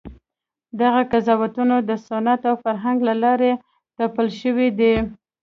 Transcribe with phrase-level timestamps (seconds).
[0.81, 3.51] دغه قضاوتونه د سنت او فرهنګ له لارې
[3.97, 4.93] تپل شوي دي.